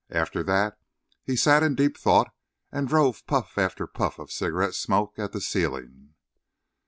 After 0.09 0.41
that 0.41 0.79
he 1.23 1.35
sat 1.35 1.61
in 1.61 1.75
deep 1.75 1.95
thought 1.95 2.33
and 2.71 2.87
drove 2.87 3.23
puff 3.27 3.55
after 3.59 3.85
puff 3.85 4.17
of 4.17 4.31
cigarette 4.31 4.73
smoke 4.73 5.19
at 5.19 5.31
the 5.31 5.39
ceiling. 5.39 6.15